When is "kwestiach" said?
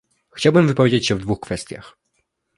1.39-1.97